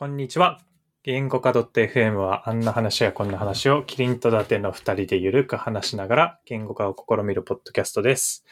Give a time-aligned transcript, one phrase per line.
[0.00, 0.62] こんにちは。
[1.02, 8.46] 言語化 .fm はあんな話やこんな話をキリンと伊達の二人でゆるく話しながら言語化を試みるポッドキャストです。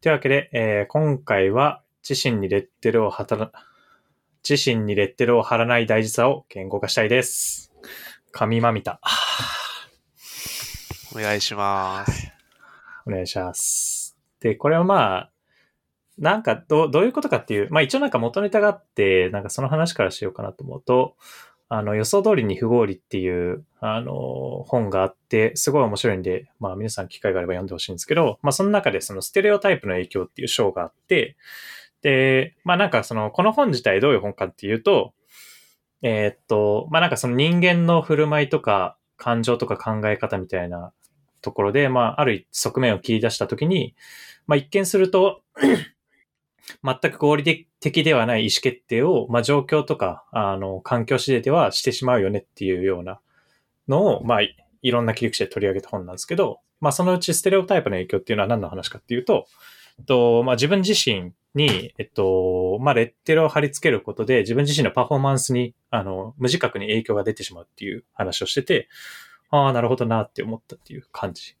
[0.00, 3.52] というわけで、えー今回は自身にレッテルを働
[4.48, 7.74] 自身にレッテルを貼らない大事さを言語化したいです。
[8.32, 9.02] 神まみた。
[11.14, 12.32] お願いします。
[13.06, 14.16] お願いします。
[14.40, 15.30] で、これはまあ、
[16.20, 21.16] なんかどう、どういうことかっていう、まあ一応なんか元ネタがあって、なんかその話からしようかなと思うと、
[21.70, 31.36] あの、予想通りに不合理っていう、あの、本があって、すごい面白いんで、まあ皆さん機会があれば読んでほしいんですけど、まあその中でそのステレオタイプの影響っていう章があって、
[32.02, 35.14] で、まあなんかその、この本自体どういう本かっていうと、
[36.02, 40.92] えーっと、まあなんかその人間の振る舞いとか感情とか考え方みたいな
[41.40, 43.94] ところで、まあある側面を切り出したときに、
[44.46, 45.42] まあ一見すると、
[46.84, 53.20] 全く合理的ではない意思決定を、まあ状況とか、あの、環境次第ではしてしまうよねっていうような
[53.88, 59.46] のを、まあいろんな切り口で取り上げた本なんですけど、まあそのうちステレオタイプの影響っていうのは何の話かっていうと、
[59.98, 68.88] えっと、まあ自分自身に、えっと、まあレッテルを貼り付けることで自分自身のパフォーマンスに、あの、無自覚に影響が出てしまうっていう話をしてて、
[69.50, 71.56] ああ、なるほどなって思ったっていう感じ。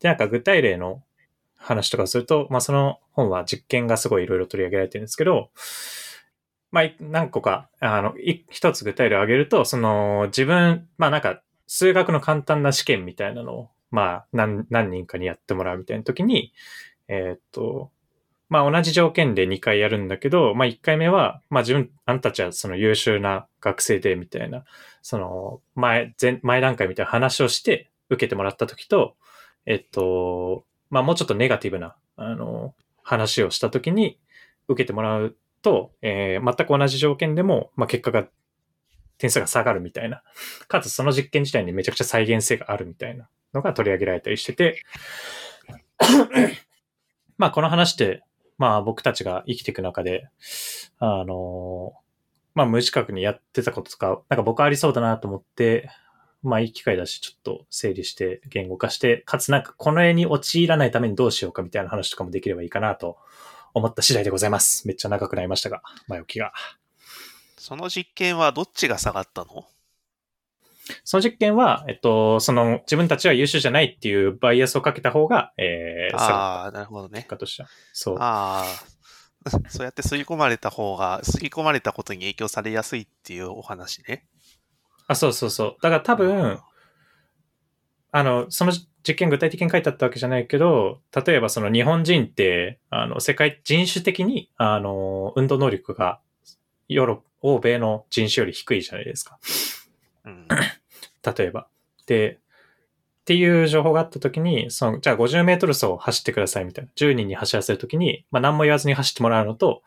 [0.00, 1.02] で、なんか具体例の
[1.62, 5.50] 話とかすると、まあその本は実験がすごいいろいろ取り上げられてるんですけど、
[6.70, 8.14] まあ何個か、あの、
[8.50, 16.52] 一つ具体例を挙げると、その自分、まあなんか数学の簡単な試験みたいなのを、まあ何何人かにやってもらうみたいな時に、
[17.08, 17.90] えーっと、
[18.48, 24.64] まあ同じ条件で2回やるんだけど、まあ1回目は、まあ自分、あんたたちはその優秀な学生でみたいな、
[25.02, 29.16] その前、前、前段階みたいな話をして受けてもらった時と、
[29.66, 34.18] えっと、まあもうちょっとネガティブな、あの、話をした時に
[34.68, 38.28] 受けてもらうと、えー全く同じ条件でも、まあ結果が、
[39.16, 40.22] 点数が下がるみたいな。
[40.68, 44.82] かつその実験自体にめちゃくちゃ再現性があるみたいなのが取り上げられたりしてて、
[47.38, 48.22] まあこの話って、
[48.58, 50.28] まあ僕たちが生きていく中で、
[50.98, 51.94] あの
[52.54, 55.88] まあ無自覚にやってたこととか、なんか僕ありそうだなと思って、
[56.42, 63.16] まあいい機会だし、ちょっと整理して言語化して、かつなんかこの絵に陥らないためにどうしようかみたいな話とかもできればいいかなと
[63.74, 64.86] 思った次第でございます。
[64.86, 66.52] めっちゃ長くなりましたが、前置きが。
[67.56, 69.66] その実験はどっちが下がったの？
[71.04, 77.28] その実験は、えっと、その自分たちは優秀じゃないっていうバイアスをかけた方が、えー、下がっああ、なるほどねた結。
[77.28, 77.68] 果としては。
[77.92, 78.16] そう。
[78.18, 78.66] ああ、
[79.70, 84.26] そうやって吸い込まれた方が、吸い込まれたことに影響されやすいっていうお話ね。
[85.12, 85.76] あ、そうそうそう。
[85.82, 86.58] だから多分、
[88.10, 88.72] あの、その
[89.06, 96.20] 実験具体的に書いてあったわけじゃないけど、例えばその日本人って、あの、世界人種的に、あの、運動能力が、
[96.88, 99.38] ヨーロッ欧米の人種より低いじゃないですか。
[100.24, 100.48] うん。
[101.36, 101.68] 例えば。
[102.06, 102.38] で、
[103.20, 106.90] っていう情報があった時に、その、じゃあ50メートル走を走ってくださいみたいな。
[106.96, 109.82] 10人に走らせる時に、まあ何も言わずに走ってもらうのと、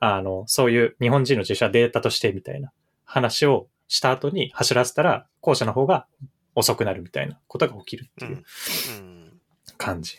[0.00, 2.72] あの、そういう日本人の人種はデータとしてみたいな
[3.04, 6.06] 話をした後に走らせたら、後者の方が
[6.54, 8.28] 遅くなるみたいなことが起きるってう。
[8.28, 9.40] いうんうん、
[9.76, 10.18] 感じ。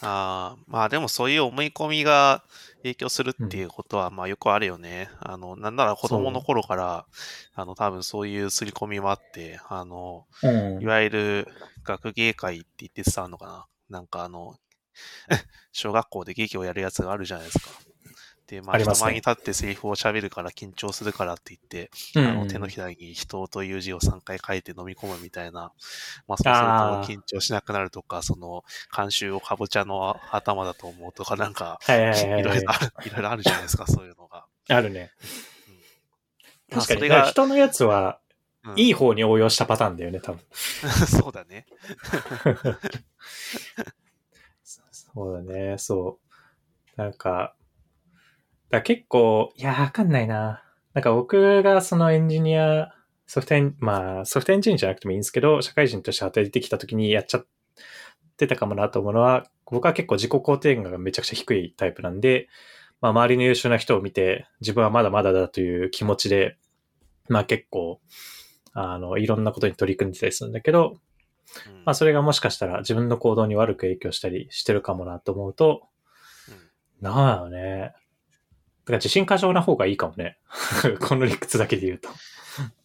[0.00, 2.44] ああ、まあでもそういう思い込みが
[2.82, 5.08] 影響するっていうことは、まあよくあるよね。
[5.20, 7.06] あの、なんなら子供の頃から、
[7.54, 11.48] あの、多分そういう刷り込みもあって、あの、うんいわゆる
[11.82, 14.56] 学芸会って言ってたのかななんかあの、
[15.72, 17.70] 小学校で劇をやるやつがあるじゃないですか。
[18.46, 25.72] で、まあ、人前に立ってセリフを喋るから緊張するからって言って、うんあの手のひらに人という字を3回書いて飲み込むみたいな、
[26.28, 34.46] まあ、そうすると緊張しなくなるとか、その、監修をかぼちゃの頭だと思うとか、なんか、はいろいろある、いろいろあるじゃないですか、そういうのが。
[34.68, 35.10] あるね。
[36.70, 37.08] まあ確かに。
[37.08, 38.24] から人のやつは、うん
[38.76, 40.40] いい方に応用したパターンだよね、多分。
[41.06, 41.66] そうだね。
[44.64, 46.18] そうだね、そ
[46.96, 47.00] う。
[47.00, 47.54] なんか、
[48.70, 50.62] だ結構、いや、わかんないな。
[50.94, 52.94] なんか僕がそのエンジニア、
[53.26, 57.46] ソフトエン、まあ、ソフトエンジニアじゃなくてもいいんですけど、社会人として働いてきた時にやっちゃっ
[58.36, 62.48] てたかもなと思うのは、僕は結構自己肯定感がめちゃくちゃ低いタイプなんで、
[63.00, 66.56] まあ、周りの優秀な人を見て、自分はまだまだだという気持ちで、
[67.28, 68.00] まあ結構、
[68.72, 70.96] あの、いろんなことに取り組んでたりするんだけど、
[71.66, 71.84] うん。
[71.84, 75.88] まあそれがもしかしたら自分の行動に悪く影響したりしてるかもなと思うと、
[76.48, 77.06] うん。
[77.06, 77.50] なんやろ
[78.84, 78.86] ね。
[78.86, 80.38] から自信過剰な方がいいかもね。
[81.00, 82.10] この理屈だけで言うと。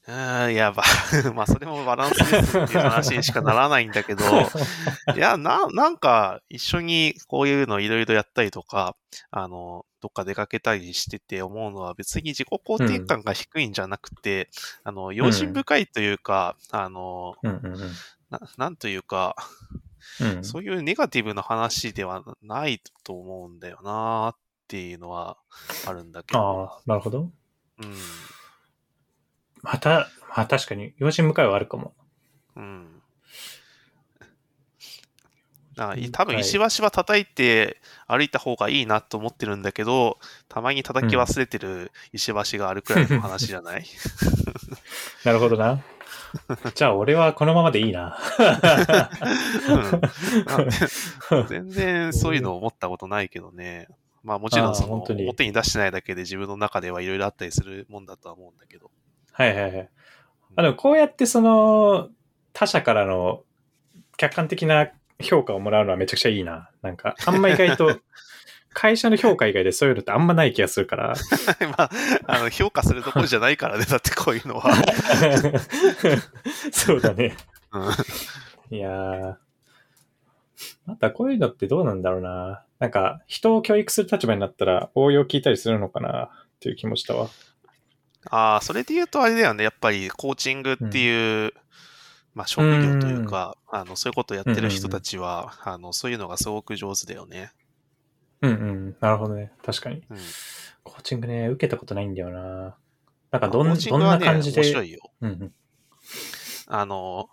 [0.07, 0.83] うん、いや、ば、
[1.35, 4.23] まあ、それもバランスですっていう話にしかならないんだけど、
[5.15, 8.95] いや、な、なんか、一緒にこういうのいろいろやったりとか、
[9.29, 14.49] あの、どっか出かけたりしてて思うのは別に自己肯定感が低いんじゃなくて、
[14.83, 17.91] あの、用心深いというか、あの、うんうんうん。
[18.31, 19.35] ななんというか、
[20.21, 24.35] うん、そういうネガティブな話ではないと思うんだよなっ
[24.69, 25.37] ていうのは
[25.87, 26.39] あるんだけど。
[26.39, 27.21] ああ、なるほど。
[27.21, 27.31] うん。
[29.63, 31.95] また、まあ確かに、用心深いはあるかも。
[32.55, 33.01] うん。
[35.79, 40.19] あい多分石橋は叩いて歩いた方がいいなと思ってるんだけど、
[40.49, 43.85] たまに叩き忘れてる石橋があるくらいの話じゃない、
[45.23, 45.81] なるほどな。
[46.75, 48.17] じゃあ俺はこのままでいいな。
[51.31, 53.87] うん、全然そういうの思ったことないけどね。
[54.23, 58.91] まあもちろんそのあー本当に表に出してないだけで自分の中ではいろいろあったりするもんだとは思うんだけど。
[59.31, 59.89] はいはいはい。
[60.55, 62.09] あでもこうやってその
[62.53, 63.43] 他者からの
[64.17, 64.89] 客観的な
[65.21, 66.69] 評価をもらうのはめちゃくちゃいいな。
[66.81, 67.99] なんか、あんま意外と
[68.73, 71.13] 会社の評価以外でそういうのってあんまない気がするから。
[71.77, 71.89] まあ、
[72.27, 74.73] あの評価するところじゃないからね、 だってこういうのは。
[76.71, 77.35] そうだね。
[77.71, 77.89] うん
[78.71, 79.35] いやー。
[80.89, 82.63] またこういうのってどうなんだろうな。
[82.79, 87.29] なんか、人を教育する立場になったら応用聞いたりするのかなっていう気もしたわ。
[88.31, 89.63] ああ、それで言うとあれだよね。
[89.63, 91.53] やっぱりコーチングっていう、
[92.33, 97.51] まあ職業というか、あの、そういうことをやってる人たちは、あの、そういうのがすごく上手だよね。
[98.41, 98.95] うんうん。
[98.99, 99.51] なるほどね。
[99.63, 99.97] 確かに。
[100.09, 100.17] うん。
[100.83, 102.75] コーチングね、受けたことないんだよな。
[103.29, 104.63] なんかどん,、コーチンどんな感じで。
[104.63, 105.11] 白いよ。
[105.21, 105.53] うんうん。
[106.67, 107.29] あの、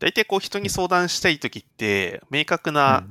[0.00, 3.04] 大体こう人に相談したいときって、明確な、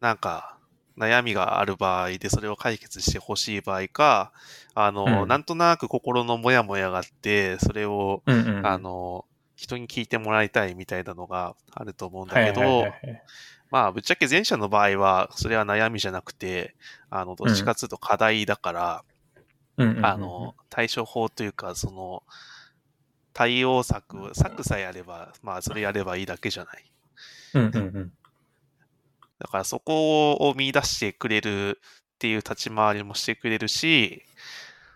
[0.00, 0.58] なんか、
[0.96, 4.32] 悩みがある場合でそれを解決してほしい場合か、
[4.74, 5.28] あの、うん。
[5.28, 8.58] なんとなく心のモヤモヤがあって、それを、うんうん。
[8.58, 8.66] うん。
[8.66, 9.24] あの、
[9.56, 13.22] 人に聞いてもらいたいみたいなのがあると思うんだけど、はいはいはいはい。
[13.70, 16.74] まあ、ぶっちゃけ前者の場合は、それは悩みじゃなくて、
[17.10, 19.04] あの、どっちかっていうと課題だから、
[19.76, 20.04] うん。
[20.04, 22.22] あの、対処法というか、その、
[23.38, 26.84] 対応策、策さえあれば、まあ、それやればいいだけじゃない。
[27.54, 28.12] うんうんうん。
[29.38, 31.80] だからそこを見出してくれる
[32.16, 34.24] っていう立ち回りもしてくれるし、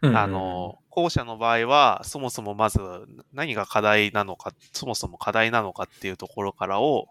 [0.00, 2.81] うんうんあの、後者の場合は、そもそもまず
[3.33, 7.11] 何が課題なのか、そもそも課題なのかっていうところからを、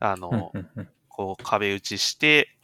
[0.00, 2.54] あの、うんうんうんこう壁打ちして、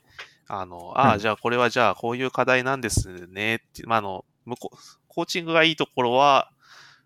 [0.47, 4.77] あの、ああ、うんじゃあこれはじゃあこういう課題なんですねって、まあ、あの、向こう、
[5.09, 6.50] コーチングがいいところは、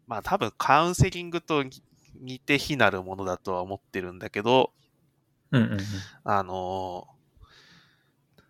[0.08, 1.62] まあ多分カウンセリングと
[2.20, 4.72] 似て非なるものだとは思ってるんだけど、
[5.52, 5.78] うんうんうん
[6.24, 7.06] あの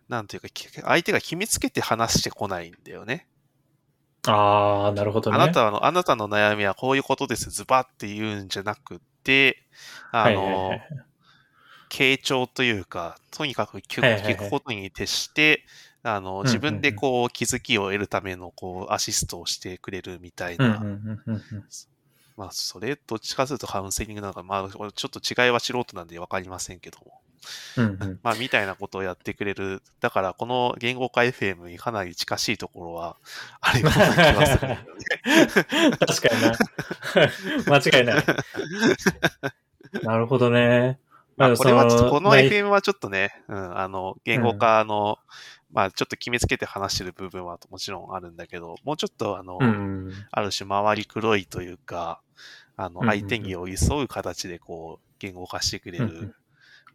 [0.07, 3.27] なんていうか、き相手が決めつけて話してこないんだよね。
[4.27, 5.37] ああ、なるほどね。
[5.37, 9.61] あなたの、あなたの悩みはこういうことです、ズバって言うんじゃなくて、
[10.11, 10.81] あの、はいはいはい
[11.89, 15.65] 傾聴というか、とにかく聞くことに徹して、
[16.03, 21.65] あの、んうん自分でこう気づきを得るためのこうアシストをしてくれるみたいな、うんうんうんうんうん
[22.37, 27.19] まあそれどっちかというとカウンセリングなのか、まあちょっと違いは素人なんでわかりませんけども、
[27.77, 29.81] うんうん まあみたいなことをやってくれる。
[29.99, 33.17] だからこの言語化 FM にかなり近しいところは
[33.59, 34.85] あるような気がするね。
[35.99, 36.53] 確かにな。
[37.75, 38.25] 間違いない。
[40.03, 40.97] なるほどね。
[41.35, 45.19] まあ、これはちょっと、このまあ FM はちょっとね、うん、あの、言語化の、
[45.71, 50.11] まあ、ちょっと決めつけて話してる部分はもちろんあるんだけど、もうちょっと、あの、うん。
[50.31, 52.21] ある種回り黒いというか、
[52.75, 56.35] あの、相手に寄り添う形で、こう、言語化してくれる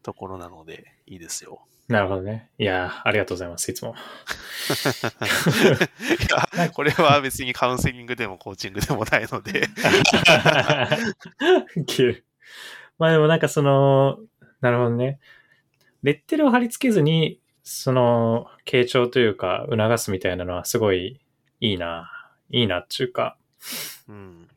[0.02, 1.66] ところなので、いいですよ。
[1.88, 2.48] なるほどね。
[2.58, 3.94] いやー、ありがとうございます、いつも。
[6.56, 9.68] いや、これは別にカウンセリングでもコーチングでもないので、
[12.98, 14.18] まあでもなんかその、
[14.62, 15.20] なるほどね。
[16.02, 21.20] レッテルを貼り付けずに、その、傾聴というか、促すみたいなのはすごい
[21.60, 22.10] いいな。
[22.50, 23.36] いいなっていうか、
[24.08, 24.48] うん。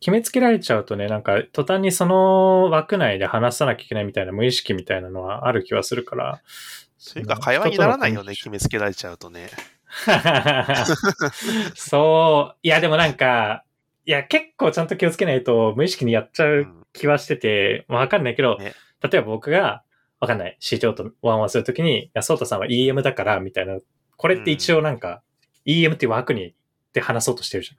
[0.00, 6.40] 決めつけられちゃうとね、なんか途端にその枠内で話さなきゃいけないみたいな無意識みたいなのはある気はするから。
[6.96, 9.50] それか会話にならないよね、人決めつけられちゃうとね。
[11.74, 12.58] そう。
[12.62, 13.64] いや、でもなんか、
[14.04, 16.48] いや、結構ちゃんと気をつけないと無意識にやっちゃう。
[16.48, 19.84] うん気はしてて、わかんないけど、ね例えば僕が、
[20.20, 23.78] わかんない、市長とワンワンするときに、いや、ソータさんは EM だから、みたいな、
[24.16, 25.22] これって一応なんか、
[25.64, 26.54] EM っていう枠に、
[26.92, 27.76] で話そうとしてるじゃん。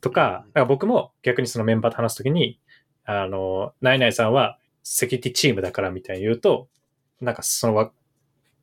[0.00, 2.60] とか、から僕も逆にそのメンバーと話すときに、
[3.04, 6.68] あの、ナイナイさんはセキュリティチームだからみたいに言うと、
[7.20, 7.90] なんかそのわ、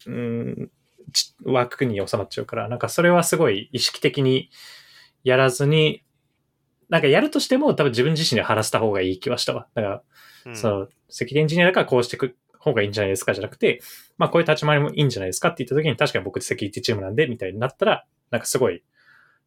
[0.05, 0.71] うーん、
[1.11, 4.49] ち枠に収まっちゃうから、なんかそれはすごい意識的に
[5.23, 6.03] やらずに、
[6.89, 9.67] なんかやるとしても多分自分自身で晴らした方がいい気はしたわ。
[9.73, 10.03] だから、
[10.45, 10.55] うん。
[10.55, 13.81] その、セキュリティエンジニアだからこうしていく方がいいんじゃないですかじゃなくて、
[14.17, 18.83] まあこういう立ち回りもいいんじゃないですかって言った時に確かに僕セキュリティチームなんで、みたいになったら、なんかすごい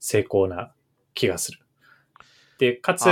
[0.00, 0.72] 成功な
[1.14, 1.60] 気がする。
[2.58, 3.06] で、かつ、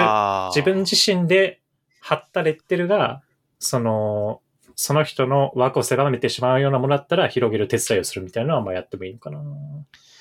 [0.54, 1.60] 自分自身で
[2.00, 3.22] 貼ったレッテルが、
[3.58, 4.42] その、
[4.74, 9.38] その人の枠を狭めてしまうようなものだったら広げる手伝いをするみたいなのはまあやってもいいのかな。
[9.38, 9.44] わ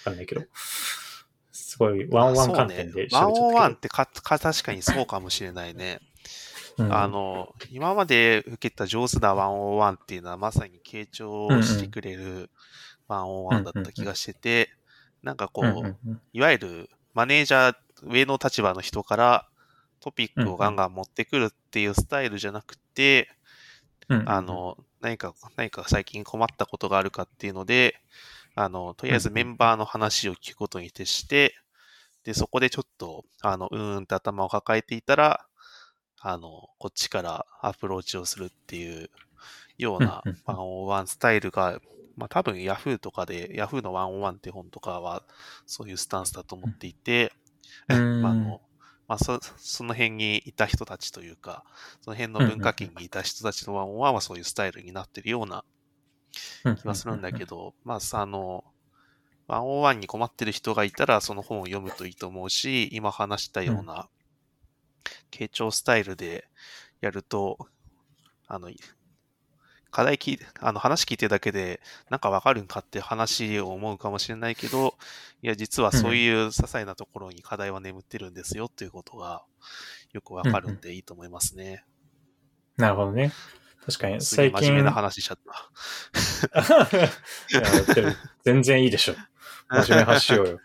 [0.03, 0.43] かんないけど。
[1.51, 5.99] すごいワンワン観点でワンワンってかか確かにそうかもしれないね。
[6.87, 12.49] あの、今まで受けた上手なワンオンワンっていうのはまさに傾聴をしてくれる
[13.07, 14.69] ワンオンワンだった気がしてて、
[15.23, 19.49] なんかこう、いわゆるマネージャー、上の立場の人から
[19.99, 23.29] トピックをガンガン持ってくるっていうスタイルじゃなくて、
[24.23, 27.95] あの、何か、何か最近困ったことがあるかっていうので、
[28.55, 31.55] あの、とりあえずメンバーの話を聞くことに徹して、
[32.23, 35.47] で、そこでちょっと、あの、うーんって頭を抱えていたら、
[36.21, 39.09] あの、こっちからアプローチをするっていう
[39.77, 41.79] ようなワンオンワンスタイルが、
[42.15, 45.23] まあ多分 Yahoo とかで、Yahoo のワンオンワンって本とかは
[45.65, 47.33] そういうスタンスだと思っていて、
[47.89, 48.61] ああの、
[49.07, 51.65] まあそ、その辺にいた人たちというか、
[52.01, 55.65] その辺の文化圏にいた人たちのワンオンワンはそういうスタイルになってるような
[56.81, 58.63] 気はするんだけど、まあさ、あの、
[59.47, 64.07] ワンオンワンに困ってる人がいたら、その本を読むといいと思うし、今話したような、
[65.31, 66.47] 傾聴スタイルで
[67.01, 67.57] やると、
[68.47, 68.69] あの、
[69.91, 74.95] 課題聞いて、あの話聞いてるだけで、なんかわかるんかって話を思うかもしれないけど、
[75.41, 79.43] いや、実はそういう些細なところに課題は眠ってるんですよっていうことが
[80.13, 81.83] よくわかるんでいいと思いますね。
[82.77, 83.33] なるほどね。
[83.85, 84.61] 確かに、最近。
[84.61, 85.39] 真面目な話しちゃっ
[86.53, 87.09] た。
[88.43, 89.15] 全然いいでしょ。
[89.69, 90.59] 真面目な話しようよ。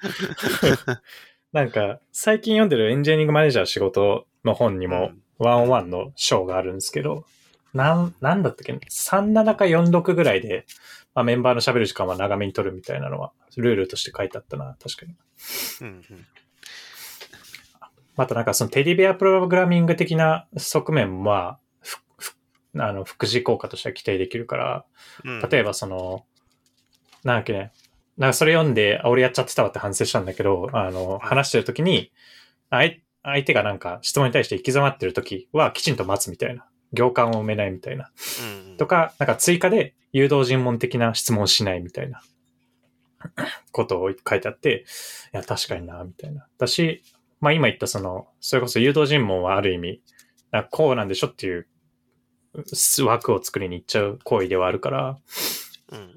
[1.57, 7.25] なんか、最近読んでるエンジニアリングマネージャー仕事の本にも、ワンオンワンの章があるんですけど、
[7.73, 10.67] なん、なんだったっけ ?37 か46ぐらいで、
[11.15, 15.15] まあ、メンバーの喋る時間は長めに取るみたいなのは、ルールとして書いてあったな、確かに。
[15.81, 16.27] うんうん
[18.17, 21.59] またなんかそのテディベアプログラミング的な側面は、
[22.75, 24.85] あの、副次効果としては期待できるから、
[25.25, 26.25] うん例えばその、
[27.25, 27.73] なんだっけね、
[28.17, 32.13] なんかそれ読んで、あ、俺やっちゃってたわって反省したんだけど、あの、話してる時に、
[32.71, 36.65] 相相手がなんか質問に対して行き詰まってる時はきちんと待つみたいな。
[36.93, 38.11] 行間を埋めないみたいな。
[38.41, 42.21] うんうんとか、なんか追加で誘導尋問的な質問をしないみたいな
[43.73, 44.85] ことを書いてあって、
[45.33, 46.47] いや、確かにな、みたいな。
[46.59, 47.03] だし、
[47.41, 50.03] まあ今言ったその、それこそ誘導尋問はある意味、
[50.53, 51.67] なこうなんでしょっていう
[52.67, 55.19] す枠を作りに行っちゃう行為ではあるから、
[55.91, 56.11] うん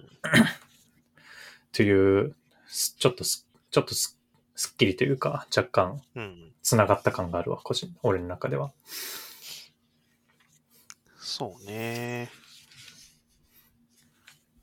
[1.74, 2.36] という、
[2.68, 4.18] すちょっとす、ちょっとす
[4.56, 8.72] すっきりというか、若干うん繋がった感があるわ、個人、俺の中では。
[11.20, 12.30] そうね。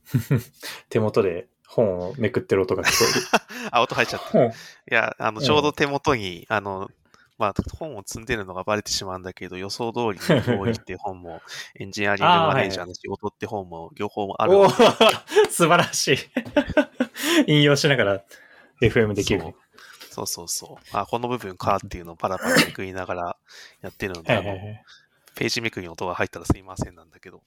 [0.89, 3.27] 手元で本をめくってる音が聞こえる。
[3.73, 4.29] あ、音入っちゃった。
[4.29, 4.51] 本い
[4.89, 6.89] や、あの、うんちょうど手元に、あの、
[7.39, 11.43] まあ、本を積んでるのがバレてしまうんだけど、予想通りに不合理っていう本も、
[11.79, 14.53] エンジニアリングマネージャーの仕事って本も、両方ある
[15.51, 16.19] 素晴らしい。
[17.47, 18.25] 引用しながら
[18.81, 19.55] FM できる。
[20.11, 20.97] そうそうそう。
[20.97, 23.37] あ、この部分かっていうのをパラパラめくりながら
[23.83, 24.59] やってるので、はいはいはい。
[24.61, 24.77] あの
[25.35, 27.43] ページめくりの音が入ったらすいませんなんだけど。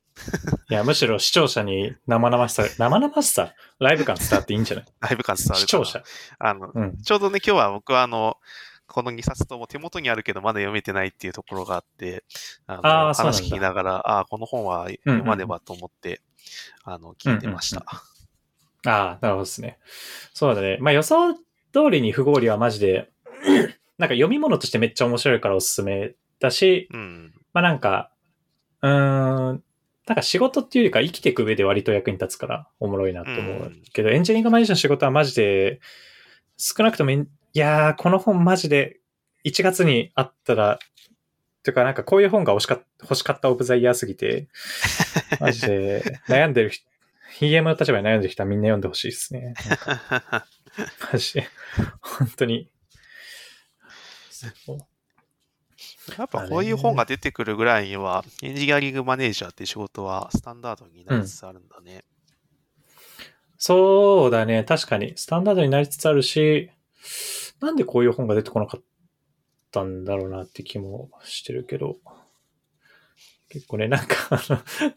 [0.69, 4.85] いや、むしろ視聴者に生々しさ、 生々しさ、ライブ感伝わっていいんじゃない？
[4.99, 6.03] ライブ感伝わる視聴者。
[6.37, 7.01] あの、うん。
[7.01, 8.37] ちょうどね、今日は僕はあの、
[8.85, 12.23] この2冊とも手元にあるけどまだ読めてないっていうところがあって、
[12.67, 16.21] あの話聞きながら、ああー、この本は読まねばと思って、
[16.83, 17.83] あの、聞いてました。
[18.85, 19.77] ああ、なるほどですね。
[20.33, 20.77] そうだね。
[20.79, 21.39] まあ予想通
[21.91, 23.09] りに不合理はマジで、
[23.97, 27.33] なんか読み物としてめっちゃ面白いからおすすめだし、うん。
[27.53, 28.11] まあなんか、
[28.81, 29.63] うーん、
[30.07, 35.81] なんか仕事っていうよりか生きていく上で割と役に立つからおもろいなと思うけど、エンジニアリングマネージャーの仕事はマジで、
[36.57, 38.99] 少なくともいやー、この本マジで
[39.45, 40.79] 1月にあったら、
[41.63, 44.47] というかなんかこういう本が欲しかった欲しかったオブザイヤーすぎて、
[45.39, 46.88] マジで悩んでる人、
[47.39, 49.53] EM の立場に悩んでる人はみんな読んでほしいですね。
[51.11, 51.47] マジで、
[52.01, 52.69] 本当に。
[56.17, 62.03] やっぱこういう本が出てくるぐらいには、エンジニアリングマネージャーって仕事はスタンダードになりつつあるんだね。
[63.57, 64.63] そうだね。
[64.63, 65.13] 確かに。
[65.15, 66.71] スタンダードになりつつあるし、
[67.59, 68.81] なんでこういう本が出てこなかっ
[69.71, 71.97] たんだろうなって気もしてるけど。
[73.49, 74.39] 結構ね、なんか、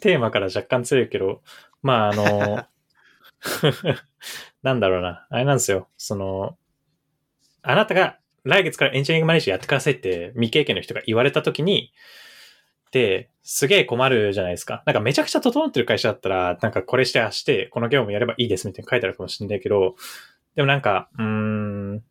[0.00, 1.42] テーマから若干強いけど、
[1.82, 2.66] まあ、あの、
[4.62, 5.26] なんだろうな。
[5.30, 5.88] あれなんですよ。
[5.96, 6.56] その、
[7.62, 11.92] あなたが来月からエンジニアリングマネージャーやってくださいって未経験の人が言われたときに、
[12.90, 14.82] で、すげえ困るじゃないですか。
[14.86, 19.96] なんかめちゃくちゃ整ってる会社だったら、なんかこれしてあして、この業務やればいいですみたいな書いてあるかもしれないけど、
[20.54, 22.04] でもなんか、うーん、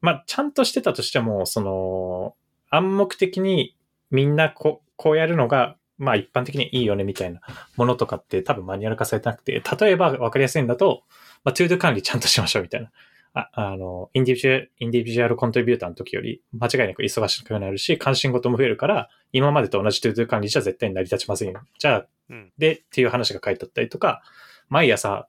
[0.00, 2.34] まあ、ちゃんとしてたとしても、その、
[2.70, 3.76] 暗黙的に
[4.10, 7.40] みんなこう、こうやるのが、まあ一般的にいいよねみたいな
[7.76, 11.02] ものとかって多分マニュアル化されてなくて、例えば分かりやすいんだと、
[11.44, 12.90] まあ、 ToDo 管理ちゃんとしましょうみたいな。
[13.36, 21.60] ああの、 individual、individual contributor の時より間違いなく忙しくなるし、関心事も増えるから、今までと同じ ToDo 管理じゃ絶対に成り立ちませんよ。
[21.78, 22.52] じゃあ、うん。
[22.58, 24.22] で、っていう話が書いてあったりとか、
[24.68, 25.28] 毎朝、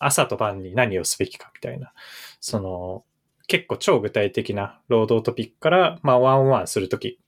[0.00, 1.92] 朝と晩に何をすべきかみたいな、
[2.40, 3.04] その、
[3.46, 7.20] 結構超具体的な労働トピックから、まあ、ワンワンするとき、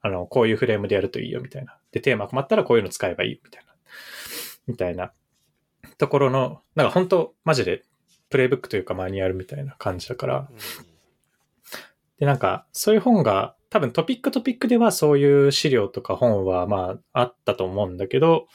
[0.00, 1.76] あの、こういうフレームでやるといいよみたいな。
[1.92, 3.72] で、テーマ困ったらこういうの使えばいいみたいな。
[4.66, 5.12] みたいな。
[5.98, 7.82] ところの、なんか本当マジで
[8.28, 10.96] プレイブックというかマニュアルみたいな感じだから、うん
[12.18, 18.46] で、なんか、そういう本が、多分トピックトピックではそういう資料とか本はまああったと思うんだけど、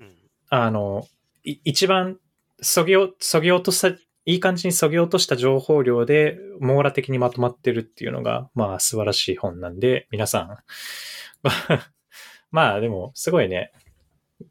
[0.00, 0.14] うん。
[0.48, 1.06] あの、
[1.44, 2.18] い一番、
[2.62, 3.98] そぎを、そぎ落とした、い
[4.36, 10.56] い感じにそぎ落とした情報量で網羅的にまとまってるっていうのが、まあ素晴らしい本なんで、皆さん、
[12.54, 13.72] まあでも、すごいね、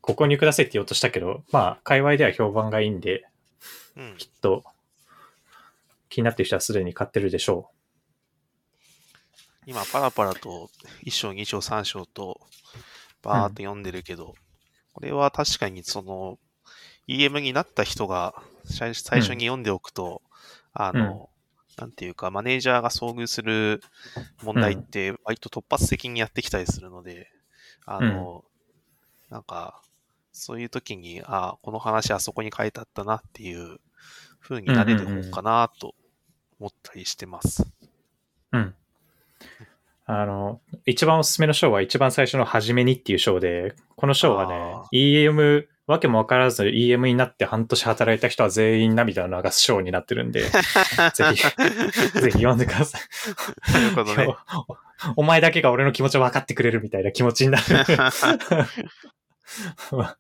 [0.02, 3.26] ご購入くださいって言おうとしたけど、まあ、界隈では評判がいいんで、
[3.96, 4.16] うん。
[4.18, 4.66] きっと、
[6.10, 7.72] 気になってる人はすでに買ってるでしょ
[9.66, 10.70] 今、パラパラと
[11.06, 12.42] 1章、2章、3章と
[13.22, 14.36] バーっと読んでるけど、
[14.92, 16.38] これは確かにその
[17.08, 20.22] EM になった人が最最初に読んでおくと、
[20.74, 21.30] あの、
[21.78, 23.82] なんていうか、マネージャーが遭遇する
[24.44, 27.32] 問題って割と突発的にやってきたりするので、
[27.86, 28.44] あの、
[29.30, 29.82] なんか、
[30.32, 33.78] そういう時に、あこの話あそこに書いてあったなっていう
[34.40, 35.96] 風になれる本かなと
[36.60, 37.64] 思ったりしてます。
[38.52, 38.58] う。
[38.58, 38.76] うん。
[40.06, 50.50] あの、一番おすすめの章は一番最初の初めにっていう章で、この章はねあ、EM、わけもわからず EM になって半年働いた人は全員涙を流す章になってるんで、ぜ
[51.36, 51.44] ひ、
[52.20, 53.72] ぜひ読んでください。
[53.72, 54.36] なるほどね。
[55.16, 57.64] お お前だけが俺の気持ちを分かってくれるみたいな気持ちになる。
[59.92, 60.18] ま あ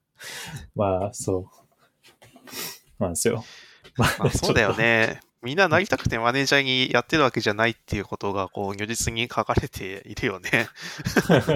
[0.75, 1.49] まあ、そ
[2.99, 3.01] う。
[3.01, 3.43] なんですよ。
[3.97, 4.75] ままあ、そうだよ。
[4.75, 5.19] ね。
[5.41, 10.49] みんななりたくてマネージャーにやってるわけじゃないっていうことが、こう、如実に書かれているよね。
[10.49, 11.53] ちょっと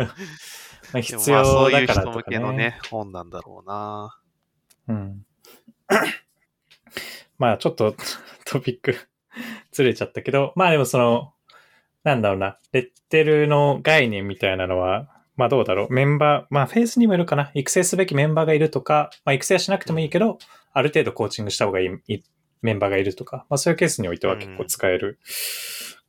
[0.93, 2.23] まあで必もまあ、そう要いう人向。
[2.23, 4.19] けのね、本なんだろうな。
[4.87, 5.25] うん。
[7.37, 7.95] まあちょっと
[8.45, 8.97] トピック
[9.71, 11.33] ずれちゃったけど、まあでもその、
[12.07, 20.37] なんだろうな、レッテルの概念みたいなのは、まあどうだろう、メンバー、まあフェースにもいるかな、育成すべきメンバーがいるとか、まあ育成はしなくてもいいけど、
[20.71, 22.23] ある程度コーチングした方がいいい
[22.61, 25.19] メンバーがいるとか、まあそういうケースにおいては結構使える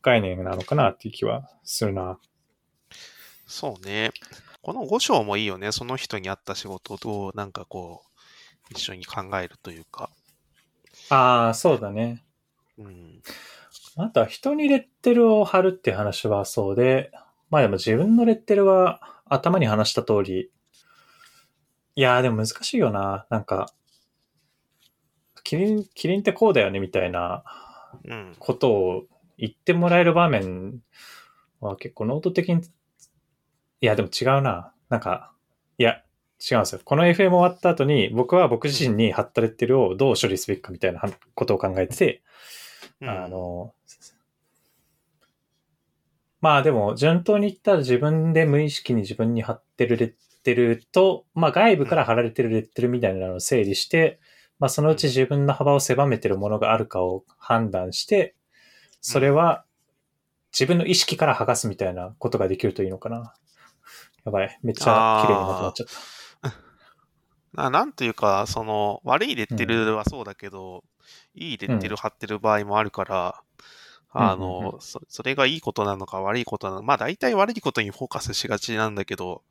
[0.00, 2.20] 概念なのかなっていう気はするな。
[3.48, 4.12] そうね。
[4.62, 5.72] この5章もいいよね。
[5.72, 8.18] その人に合った仕事を、なんかこう、
[8.70, 10.10] 一緒に考えるというか。
[11.10, 12.22] ああ、そうだね。
[12.78, 13.20] うん。
[14.00, 17.10] あとは人にレッテルを貼るって話はそうで、
[17.50, 20.50] まあでも自分のレッテルは頭に話した通り、
[21.96, 23.26] いやーでも難しいよな。
[23.28, 23.72] なんか、
[25.42, 27.42] キリン、キリンってこうだよねみたいな
[28.04, 28.36] うん。
[28.38, 29.04] ことを
[29.36, 30.80] 言ってもらえる場面
[31.60, 32.62] は結構ノート的に、
[33.80, 34.72] いやでも違うな。
[34.88, 35.32] なんか、
[35.78, 36.02] いや、
[36.50, 36.80] 違うんですよ。
[36.84, 41.02] この FM 終わった後に僕は僕自身に貼ったレッテルをどう処理すべきかみたいな
[41.34, 42.22] ことを考えてて、
[43.00, 43.74] うんあの、
[46.40, 50.12] まあでも、順当に言ったら自分で無意識に自分に貼ってるレッ
[50.44, 54.20] テルと、まあ外部から貼られてるレッテルみたいなのを整理して、
[54.58, 58.34] まあそのうち自分の幅を狭めてるものがあるかを判断して、
[59.00, 59.64] それは
[60.52, 63.34] 自分の意識から剥がすみたいなことができるといいのかな。
[64.24, 64.58] やばい。
[64.62, 66.52] めっちゃ綺麗にまとまっちゃった。
[67.62, 70.84] ななんというか、その、悪いレッテルはそうだけど、
[71.34, 73.68] いいレッテル貼ってる場合もあるから、あうん
[74.16, 79.42] うんうの、そそれがいいことなのか悪いことなのか、まあ大体悪いことにフォーカスしがちなんだけど、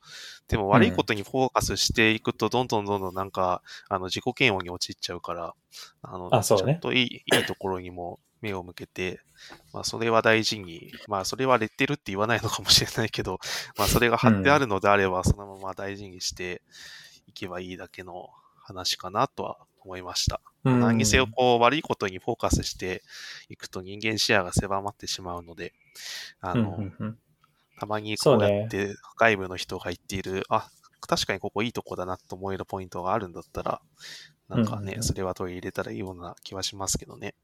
[0.47, 5.53] でも悪いことにフォーカスしていくと、どんどんどんどんなんか、あの、自己嫌悪に陥っちゃうから、
[6.01, 6.73] あの、あそうね。
[6.73, 9.19] ちゃんといい、いいところにも目を向けて、
[9.73, 13.39] まあそれは大事に、まあそれはレッテルって言わないのかもしれないけど、
[13.77, 16.63] まあそれが貼ってあるのであれば、そのまま大事にして
[17.27, 20.41] いけばいいだけの話かなとは思いました。
[20.65, 23.01] うん何にせよこう悪いことにフォーカスして
[23.49, 25.73] いくと人間視野が狭まってしまうので、
[26.41, 27.17] あうんの、うんうん
[27.79, 30.67] たまにこうやって外部の人が言っている、あ、
[31.07, 33.81] 確かにここいいとこだなと思えるポイントがあるんだったら、
[34.49, 37.35] なんかね、うんうんうんそれは取り入れたらいいような気はしますけどね。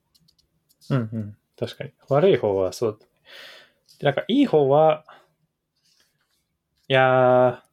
[0.90, 1.38] うんうん。
[1.58, 1.92] 確かに。
[2.10, 3.00] 悪い方はそう。
[4.00, 5.06] でなんか、いい方は、
[6.88, 7.73] いやー、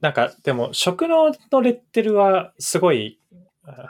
[0.00, 3.18] なんか、でも、食能のレッテルは、すごい、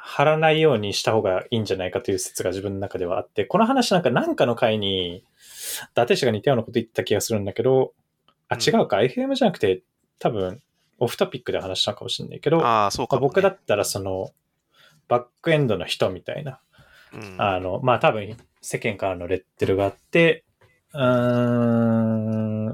[0.01, 5.23] 貼らないようにした方がいいんじゃないかという説が自分の中ではあって、この話なんか、なんかの回に、伊
[5.95, 7.93] 達氏が似たようなこと言った気がするんだけど、
[8.49, 8.61] あ、うん。
[8.61, 9.83] 違うか、FM じゃなくて、
[10.19, 10.61] 多分、
[10.99, 13.21] オフトピックで話したのかもしれないけど、ああ、そうかね。
[13.21, 14.31] 僕だったら、その、
[15.07, 16.61] バックエンドの人みたいな、
[17.13, 20.45] うん、あの、まあ多分世間からのレッテルがあって、
[20.93, 21.03] うー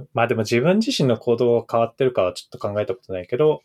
[0.05, 3.63] ん、まあでも自分自身の行動が変わってるかはちょっと考えたことないけど、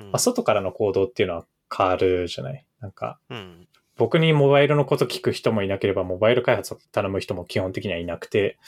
[0.00, 2.66] うんまあ、外からの行動っていうのは変わるじゃない？
[2.80, 3.68] なんか、うん。
[3.96, 8.58] 僕にモバイルのこと聞く人もいなければ、モバイル開発を頼む人も基本的にはいなくて、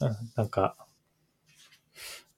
[0.00, 0.08] うん。
[0.08, 0.76] うんなんか、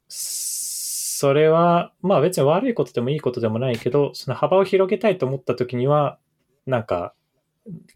[0.08, 6.18] それは、まあ別に悪いことでもいいことでもないけど、その幅を広げたいと思った時には、
[6.66, 7.14] なんか、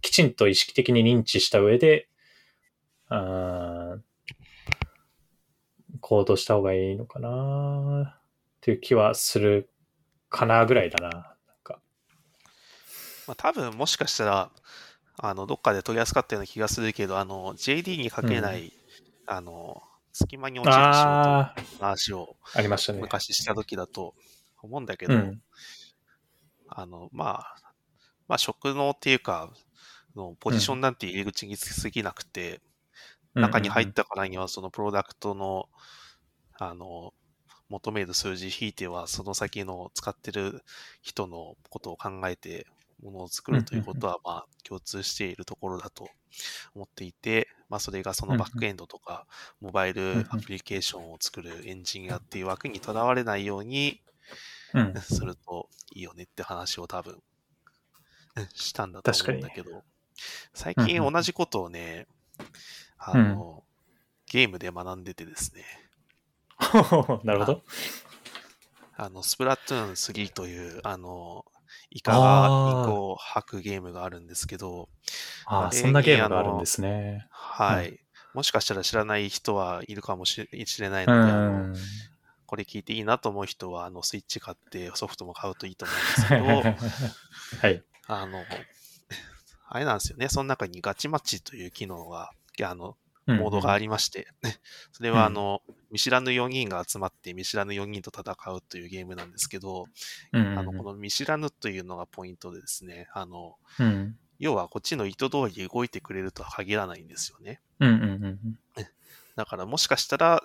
[0.01, 2.09] きちんと意識的に認知した上で、
[6.11, 8.23] 行動した方がいいのかなっ
[8.61, 9.71] ていう気はする
[10.29, 11.09] かなぐらいだな。
[11.09, 11.81] なんか
[13.29, 14.51] まあ、多分もしかしたら、
[15.19, 18.73] あの、どっかで取り扱ったような気がするけど、あの、JD にかけない、
[19.27, 23.01] あの、隙間に落ちる仕事のあ話をあ、ありましたね。
[23.03, 24.17] 昔した時だと
[24.61, 25.41] 思うんだけど、うん。
[26.67, 27.57] あの、まあ、
[28.27, 29.53] まあ、職能っていうか、
[30.17, 32.61] のポジションなんて入り口につきすぎなくて、
[33.35, 35.69] 中に入ったからには、そのプロダクトの、
[36.61, 37.15] あの、
[37.71, 40.63] 求める数字引いては、その先の使ってる
[41.01, 42.67] 人のことを考えて、
[43.03, 46.11] ものを作るということは、まあ、共通しているところだと
[46.75, 49.27] 思っていて、まあ、それがそのバックエンドとか、
[49.63, 54.03] モバイルアプリケーションを作るエンジニアっていう枠にとらわれないように
[55.01, 57.23] するといいよねって話を多分、
[58.55, 59.83] したんだと思うんだけど、
[60.53, 62.07] 最近同じことをね、
[62.99, 63.65] あの、
[64.27, 65.65] ゲームで学んでてですね、
[67.25, 67.63] なるほど。
[68.97, 71.45] あの、スプラトゥーン3という、あの、
[71.91, 74.89] イカがインコを吐くゲームがあるんですけど、
[75.47, 77.27] ああ、そんなゲームがあるんですね。
[77.31, 77.99] はい。
[78.35, 80.49] もしかしたら知らない人はいるかもし
[80.81, 81.11] れないうん。
[81.11, 81.75] ので、あの
[82.47, 87.85] これ聞いていいなと思う人は、あの、スイッチ買ってソフトも買うといいと思うんですけど、 はい。
[88.09, 88.45] あの、
[89.69, 90.29] あれなんですよね。
[90.29, 92.33] その中にガチマッチという機能が、
[92.65, 92.97] あの、
[93.39, 94.29] モードがあり、りまして、
[94.93, 99.87] それはあの、見知らぬ4人が集まって見知らぬ4人と戦うというゲームなんですけど、
[100.33, 104.17] うんあの、この見知らぬというのがポイントでですね、あの、うん。
[104.39, 107.61] 要はこっちの意図通り動いてくれるとは限らないんですよね。
[109.37, 110.43] だからもしかしたら、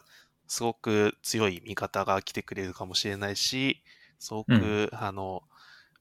[0.48, 3.82] すごく強い味方が来てくれるかもしれないし、
[4.19, 5.43] すごく、あの、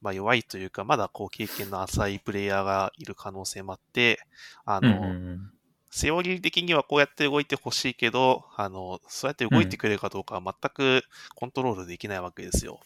[0.01, 4.19] まあ、弱いというか、まだこう経験の浅いプレイヤーがいる可能性もあって、
[4.65, 4.83] あうん。
[4.83, 5.51] の、うんうん
[5.95, 11.03] セオリー的にはこうやって動いてほしいけど、あの、そうやって動いてくれるかどうかは全く
[11.35, 12.81] コントロールできないわけですよ。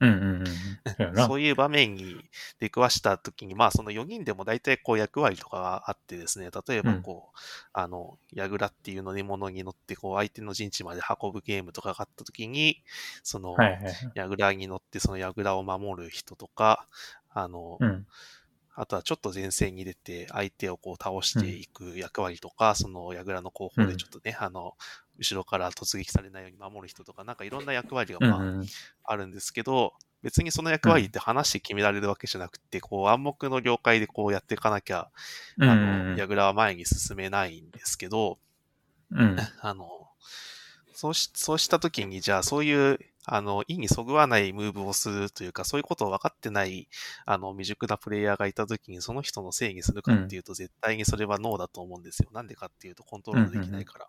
[0.00, 1.16] うんうんうんうん。
[1.18, 2.16] そういう場面に
[2.60, 7.38] 出くわしたときに、まあその4人でも大体こう役割とかがあってですね、例えばこう、
[7.74, 12.82] あの、ヤグラっていう乗り物に乗ってこう相手の陣地まで運ぶゲームとかがあったときに、
[13.22, 13.54] その。
[14.14, 16.86] ヤグラに乗ってそのヤグラを守る人とか、
[17.34, 18.06] あの、うん。
[18.76, 24.74] あとはちょっと前線に出て相手をこう倒していく役割とか、その櫓の後方でちょっとね、あの、
[25.18, 28.66] 後ろから突撃されないように守る人とか、なんかいろんな役割がまあ、うんうん。
[29.04, 35.10] あるんですけど、別にその役割って話して決められるわけじゃなくて、こう暗黙の了解でこうやっていかなきゃ、
[35.58, 36.10] うんあうん。
[36.12, 38.38] の、櫓は前に進めないんですけど、
[39.10, 39.36] うん。
[39.60, 39.86] あの、
[40.94, 46.88] そうし、そうしたときに、じゃあそういう、あの、意にそぐわないムーブをするというか、そういうことを分かってない、
[47.24, 52.28] あの、未熟なプレイヤーがいたときに、その人のせいにするかっていうと、絶対にそれはノーだと思うんですよ。
[52.32, 54.08] なんでかっていうと、コントロールできないから。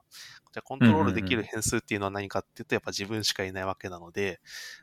[0.52, 4.42] じゃあ、コントロールできる変数っていうのは何かっていうと、やっぱ自分しかいないわけなので、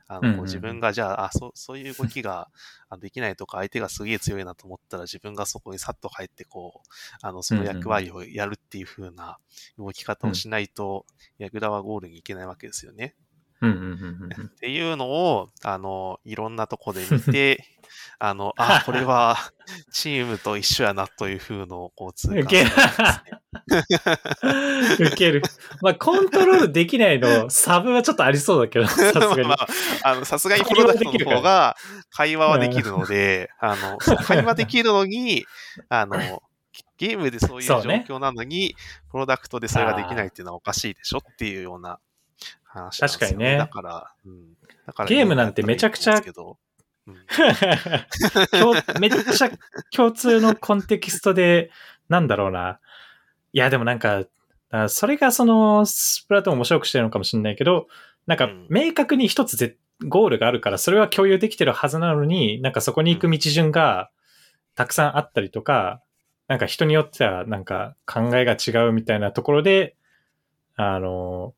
[0.09, 2.51] あの、こう自分が、じゃあ、あ、そう、そういう動きが
[2.89, 6.89] あできないとか、相手がすげえ強いなと思ったら、自分がそこにさっと入って、こう、
[7.23, 9.39] あの、その役割をやるっていう風な
[9.79, 11.07] 動き方をしないと、
[11.39, 13.17] ヤグラはゴールに行けないわけですよね。
[13.63, 17.65] うんうんうんうんっていうのを、あの、いろんなとこで見て、
[18.19, 19.37] あの、あ、これは
[19.93, 22.45] チームと一緒やなという風のをこう通過ね。
[25.01, 25.43] ウケる。
[25.81, 29.55] まあ、コントロールできないの、サブはちょっとありそうだけど、 さすがにま。
[29.55, 29.67] あ、
[30.05, 31.77] あの、さすがにプロダクトの方が
[32.11, 35.45] 会話はできるので、あの、会話できるのに、
[35.89, 36.43] あの、
[36.97, 38.77] ゲームでそういう状況なのに、
[39.11, 41.99] プロダクトでそれができないっていうのはおかしいでしょっていうような
[42.65, 43.57] 話なんですよ、確かにね。
[43.59, 44.55] だから、うん。
[44.87, 47.17] だからゲームなんてめちゃくちゃうん。
[48.59, 49.51] 共めっちゃ
[49.91, 51.71] 共通のコンテキストで、
[52.09, 52.79] なんだろうな。
[53.53, 54.25] いや、でもなんか、
[54.71, 57.89] あそれがその、スプラトゥーンを面白くしてるのかもしれないけど、
[58.27, 59.77] なんかうん、明確に一つぜ
[60.09, 64.11] ゴールがあるから、それは共有できてるはずなのに、なんかそこに行く道順が
[64.75, 66.01] たくさんあったりとか、
[66.49, 69.97] なんか人によってはなんか考えが違うみたいなところで、
[70.77, 71.55] あの、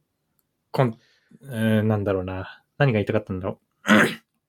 [0.74, 0.98] こん、
[1.44, 2.60] えーなんだろうな。
[2.78, 3.92] 何が言いたかったんだろう。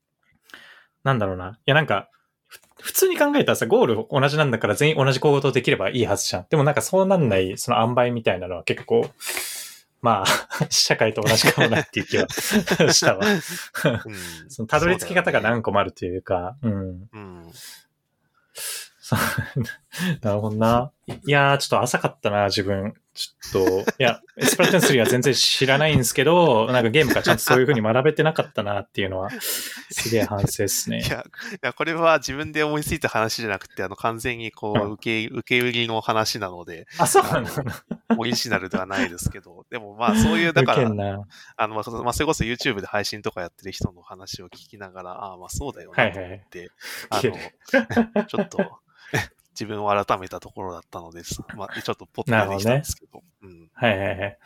[1.05, 1.51] なんだろうな。
[1.51, 2.09] いや、なんか、
[2.47, 6.47] ふ普通に考えたらさ、ゴール同じなんだから全員同じ行動できればいいはずじゃん。
[6.49, 9.07] でもなんかそうなんない、その塩梅みたいなのは結構、
[10.01, 10.25] まあ、
[10.71, 12.27] 社会と同じかもなっていう気は
[12.91, 13.27] したわ。
[13.27, 13.39] うん
[14.49, 17.07] そのたどり着き方が何個もあるというか、うん。
[17.13, 17.51] うん。
[18.99, 19.19] そう
[20.21, 20.91] なるほどな。
[21.07, 22.95] いやー、ちょっと浅かったな、自分。
[23.15, 29.29] ちょっと、いや、スプラトゥーン3は全然知らないんですけど、 なんかゲームからちゃんとそういう風に学べてなかったなっていうのは、
[29.89, 31.09] すげえ反省っすね い。
[31.09, 37.51] や、いや、これは自分で思いついた話じゃなくて、あの、完全にこう受け、受け売りの話なので、あ、そうなんだ。
[38.17, 40.85] オリジナルではないですけど、でもまあ、そういう、だから。
[41.55, 46.33] あの、まあ、そまあそれこそ YouTube で配信とかやってる人の話を聞きながら、ああ、まあそうだよなとはいはいはい。
[46.33, 46.71] 思って、
[47.09, 47.21] あ
[48.13, 48.79] の、 ちょっと、
[49.57, 51.41] 自分を改めたところだったのです。
[51.55, 53.23] まあ、ちょっとポッと出てきたんですけど。
[53.41, 53.69] うん。
[53.73, 54.37] はいはいはい。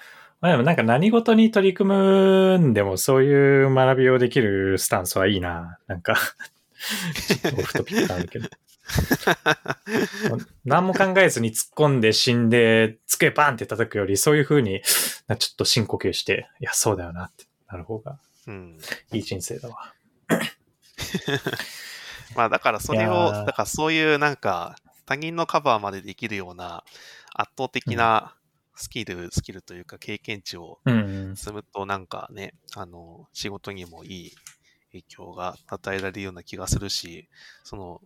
[0.42, 5.80] まあでもなんか何事に取り組むんでもそういう学びをできるスタンスはいいな。
[5.88, 6.16] なんか、
[7.28, 8.50] ちょっとオフトピックあるけど。
[10.66, 14.82] 何も考えずに突っ込んで死んで、机バンって叩くより、そういう風に、
[15.28, 18.18] なちょっと深呼吸して、いや、そうだよなってなる方が
[18.48, 18.78] うん。
[19.12, 19.94] いい人生だわ。
[22.36, 24.76] まあだからそれを、だからそういうなんか
[25.10, 26.84] 他人のカバーまでできるような
[27.34, 28.36] 圧倒的な
[28.76, 31.36] スキル、スキルというか経験値をうん。
[31.36, 34.32] 積むとなんかね、あの、仕事にもいい
[34.92, 37.28] 影響が与えられるような気がするし、
[37.64, 38.02] その、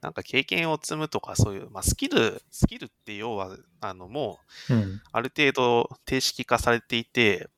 [0.00, 4.38] なんか経験を積むとかそういう、まあスキル、スキルって要は、あのも
[4.70, 5.02] ううん。
[5.12, 7.50] ある程度定式化されていて、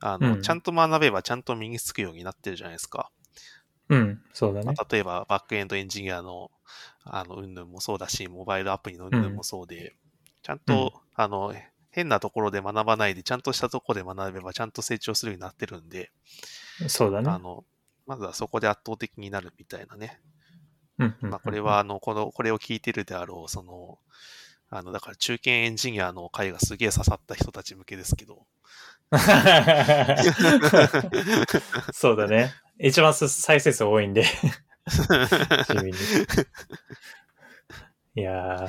[0.00, 3.12] あの、うんちゃんと学べばちゃんと身につくようになってるじゃないですか。
[3.88, 4.20] うん。
[4.32, 4.66] そうだね。
[4.66, 6.50] まあ、例えばバックエンドエンジニアの、
[7.06, 9.96] あの、云々もそうだし、モバイルアプリの云々もそうで、
[10.42, 11.54] ちゃんと、あの、
[11.90, 16.10] 変なところで学ばないで、ちゃんとしたところで学べば、ちゃんと成長するようになってるんで、
[16.88, 17.38] そうだねあ。
[17.38, 17.64] の、
[18.06, 20.20] まずはそこで圧倒的になるみたいなね。
[20.98, 23.98] うんうんまあ、これは、あの、この、これを聞いてるであろう、その、
[24.68, 28.46] あの、だから中堅エンジニアの会がすげえ刺さった人たち向けですけど、
[31.92, 32.52] そうだね。
[32.78, 34.24] 一番再生数多いんで。
[35.82, 35.90] に。
[38.14, 38.60] いやー、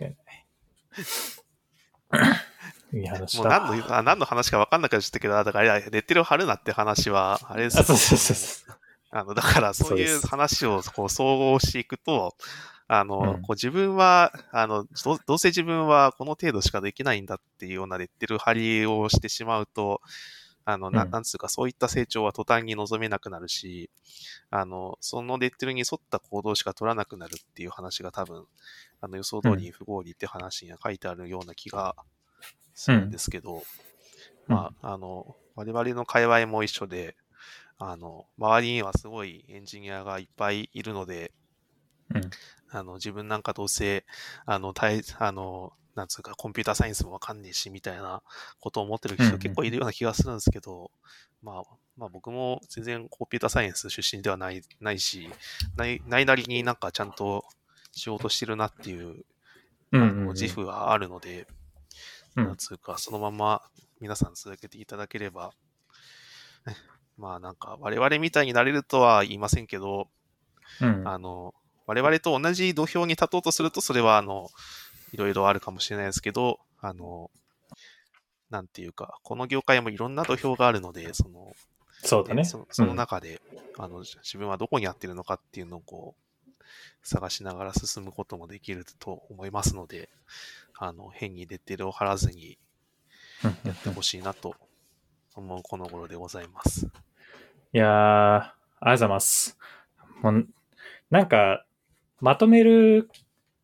[0.00, 0.46] 間違いない。
[2.94, 3.60] いい話もうだ。
[3.60, 8.76] 何の、あ何の話か分かんなくなっちゃったけど、あだから、レッテルを貼るなって話は、あれですあ、そうそうそうそう。
[9.10, 12.36] あの、だから、そういう話をこう総合していくと、
[12.88, 20.00] あの、うんこう自分は、あのど、どうせ自分はこの程度しかできないんだっていうようなレッテル張りをしてしまうと、
[20.64, 21.10] あの、なうん。
[21.10, 23.90] なんつうか、そういった成長は途端に望めなくなるし、
[24.50, 28.44] あの、そのレッテルに沿った行動しか取らなくなるっていう話が多分、
[29.00, 31.96] あの、予想通り不合理って話には書いてあるような気が
[32.74, 33.62] するんですけど、
[34.46, 37.16] まあ、あの、我々の界隈も一緒で、
[37.78, 41.32] あの、周りにはすごいエンジニアがいっぱいいるので、
[42.14, 42.30] うん。
[42.70, 44.04] あの、自分なんかどうせ、
[44.46, 48.22] あの、大、あの、なんつうか、コンピューターサイエンスもわかんねえし、みたいな
[48.60, 50.90] ことを思ってるうんうん人結構いるような気がするんですけど、
[51.42, 51.62] まあ、
[51.96, 55.28] まあ僕も全然コンピューターサイエンス出身ではない、ないし、
[55.76, 57.44] ない、ないなりになんかちゃんと
[57.92, 59.24] 仕事してるなっていう、
[59.92, 60.26] あうんうんうん。
[60.26, 61.46] の自負があるので、
[62.36, 62.44] うん。
[62.46, 63.62] なんつうか、そのまま
[64.00, 65.52] 皆さん続けていただければ、
[66.66, 66.74] ね
[67.18, 70.08] まあなんか我々みたいになれるとは言いませんけど、
[70.80, 71.06] うん。
[71.06, 71.54] あの、
[71.86, 74.48] 我々と同じ土俵に立とうとすると、それはあの、
[75.12, 77.30] いろいろあるかもしれないですけど、あの、
[78.50, 81.52] なんていうか、この業界もいろんな土俵があるので、その、
[82.04, 82.44] そうだね。
[82.44, 83.40] そそのうん中で、
[83.78, 86.22] あの、自分はどこにやってるのかっていうのをこう、
[87.02, 90.08] 探しながら進むこともできると思いますので、
[90.76, 92.58] あの、変にレッテルを貼らずに
[93.44, 94.54] うんやってほしいなと
[95.34, 96.86] 思うこの頃でございます。
[97.72, 99.58] いやー、ありがとうございます。
[100.22, 100.48] もう
[101.10, 101.64] なんか、
[102.20, 103.08] まとめる、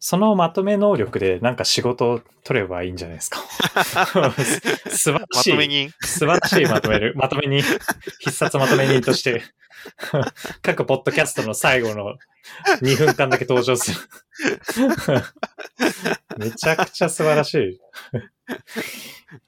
[0.00, 3.40] そのまとめ能力でなんか仕事を取ればいいんじゃないですか。
[4.88, 5.50] す 素晴らましい。
[5.50, 7.14] とめに、素晴らしいまとめる。
[7.16, 7.62] まとめに、
[8.20, 9.42] 必殺まとめ人として、
[10.62, 12.16] 各ポッドキャストの最後の
[12.80, 13.96] 2分間だけ登場する。
[16.38, 17.80] めちゃくちゃ素晴らしい。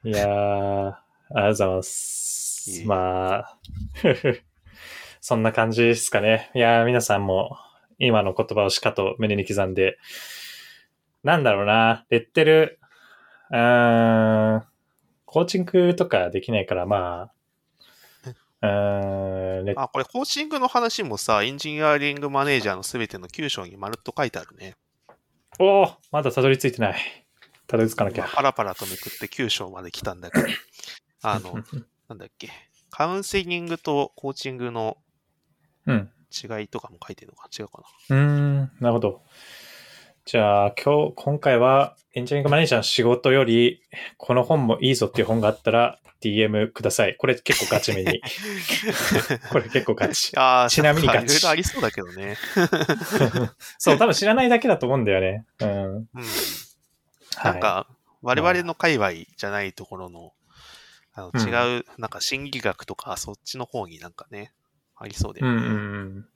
[0.08, 2.82] いやー、ありがとうございます。
[2.86, 3.58] まあ、
[5.20, 6.50] そんな感じですかね。
[6.54, 7.56] いやー、皆さんも
[7.98, 9.98] 今の言葉をしかと胸に刻んで、
[11.22, 12.80] なんだろうな、レッテル、
[13.50, 14.62] うーん、
[15.26, 17.34] コーチングとかできないから、まあ、
[18.62, 24.76] うーん、レッあ、これ、コーチングの話もさ、エンジニアリングマネージャーのすべての9章にまるっと書いてあるね。
[25.58, 27.00] おーまだたどり着いてない。
[27.66, 28.24] たどり着かなきゃ。
[28.24, 30.46] 今パラパラとめくって9章まで来たんだけど、
[31.22, 31.62] あの、
[32.08, 32.50] なんだっけ、
[32.90, 34.96] カウンセリングとコーチングの
[35.86, 36.10] うん。
[36.32, 37.48] 違いとかも書いてるのか。
[37.56, 39.22] 違うかうーん、なるほど。
[40.26, 43.82] じゃあ、今日、今回はエンジニアリングマネージャーの仕事より、
[44.16, 47.16] この本もいいぞっていう本があったら、DM ください。
[47.16, 48.20] これ結構ガチめに。
[49.50, 50.34] これ結構ガチ。
[50.36, 50.42] な。
[50.60, 52.36] ああ、ちなみにガチいろいろありそうだけどね。
[53.78, 55.46] そう、多分知らないだけだと思うんだよね。
[55.60, 55.68] うん。
[55.68, 56.06] うん。
[57.36, 57.86] はないんか、
[58.22, 60.32] 我々の界隈じゃないところの、
[61.14, 64.52] あのうん違う、なんか心理学とか、そっちの方になんかね、
[64.96, 65.58] ありそうで、うんうんう
[66.20, 66.28] ん。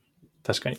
[0.45, 0.79] 確かに。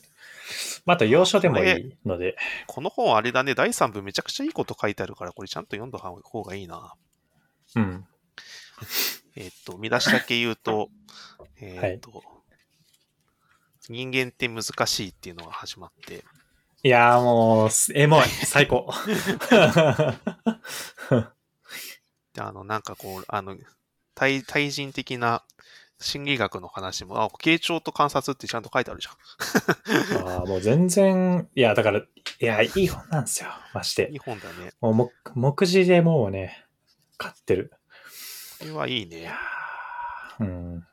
[0.85, 2.37] まあ、あと要所でもいいので。
[2.67, 6.93] この本あれだね、第3部めちゃくちゃいいこと書いてあるから、これちゃんと読んだ方がいいな。
[7.75, 8.05] うん。
[9.35, 10.89] えっ、と、見出しだけ言うと、
[11.59, 12.23] えっ、と、
[13.89, 16.23] 人間って難しいっていうのが始まって、
[16.83, 18.27] いやーもう、すエモい。
[18.27, 18.93] 最高。
[22.33, 23.57] で、あの、なんかこう、あの、
[24.13, 25.43] 対、対人的な
[25.99, 29.11] 心理学の話も、あ、傾聴と観察ってちゃんと書いてあるじゃ
[30.21, 30.27] ん。
[30.27, 32.05] あーもう全然、いや、だから、い
[32.39, 33.49] や、いい本なんですよ。
[33.73, 34.19] ましていい。
[34.19, 34.73] 本だね。
[34.81, 36.65] もう目、目次でもうね、
[37.17, 37.71] 買ってる。
[38.59, 39.37] これはいいいや
[40.39, 40.87] うん。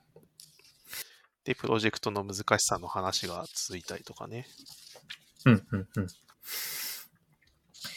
[1.44, 4.46] で、プロジェクトの難しさの話が続いたりとかね。
[5.44, 6.04] うん、うん、うん。
[6.04, 6.06] い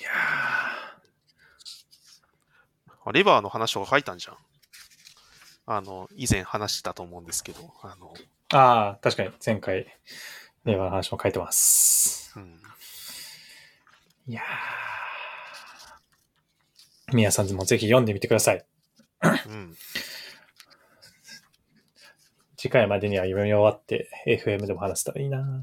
[0.04, 0.10] や
[3.06, 4.38] あレバーの話とか書いたんじゃん。
[5.65, 9.88] あの、以前話したと思うんですけど、あの、ーああ、確かに前回、
[10.63, 12.34] 令和の話も書いてます。
[12.38, 12.60] うん。
[14.28, 14.45] いやー
[17.13, 18.65] 皆さんもぜひ読んでみてください。
[19.21, 19.75] うん。
[22.58, 25.39] 次回までには読み終わって、FM でも話せたらいいな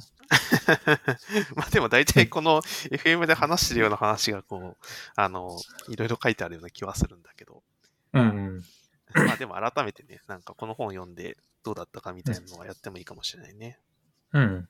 [1.56, 4.76] まあでも大体この FM で話してるような話がこう、
[5.16, 7.62] あの、いろいろ書いてあるような気はするんだけど、
[8.12, 8.24] うん、う
[8.58, 8.64] ん。
[9.14, 13.78] まあでも改めてね、なんかこの本読んでどうだったかみたいなのはやってもいいかもしれないね。
[14.32, 14.68] うん。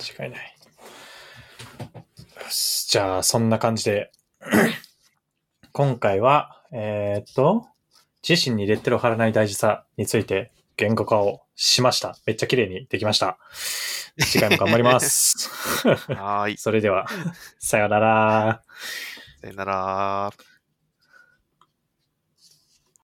[0.00, 0.56] 違いない。
[2.44, 2.88] よし。
[2.88, 4.12] じゃあ、そんな感じで、
[5.72, 7.66] 今回は、えーっと、
[8.26, 12.16] 自身にレッテルを貼らない大事さについて言語化をしました。
[12.26, 13.38] めっちゃ綺麗にできました。
[14.20, 15.50] 次回も頑張ります。
[16.12, 16.56] はーい。
[16.58, 17.06] それでは、
[17.58, 18.62] さよなら。
[19.40, 20.32] さよなら。